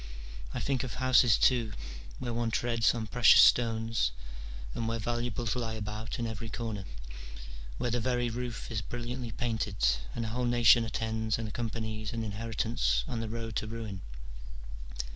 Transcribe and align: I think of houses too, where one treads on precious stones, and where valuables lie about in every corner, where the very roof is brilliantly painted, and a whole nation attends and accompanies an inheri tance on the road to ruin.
I 0.51 0.59
think 0.59 0.83
of 0.83 0.95
houses 0.95 1.37
too, 1.37 1.73
where 2.17 2.33
one 2.33 2.49
treads 2.49 2.95
on 2.95 3.05
precious 3.05 3.41
stones, 3.41 4.09
and 4.73 4.87
where 4.87 4.97
valuables 4.97 5.55
lie 5.55 5.75
about 5.75 6.17
in 6.17 6.25
every 6.25 6.49
corner, 6.49 6.85
where 7.77 7.91
the 7.91 7.99
very 7.99 8.27
roof 8.27 8.71
is 8.71 8.81
brilliantly 8.81 9.29
painted, 9.29 9.75
and 10.15 10.25
a 10.25 10.29
whole 10.29 10.45
nation 10.45 10.85
attends 10.85 11.37
and 11.37 11.47
accompanies 11.47 12.13
an 12.13 12.23
inheri 12.23 12.55
tance 12.55 13.03
on 13.07 13.19
the 13.19 13.29
road 13.29 13.55
to 13.57 13.67
ruin. 13.67 14.01